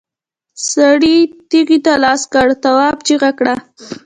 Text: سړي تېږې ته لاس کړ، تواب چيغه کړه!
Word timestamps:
سړي 0.69 1.17
تېږې 1.49 1.79
ته 1.85 1.93
لاس 2.03 2.21
کړ، 2.33 2.47
تواب 2.63 2.97
چيغه 3.07 3.31
کړه! 3.39 3.55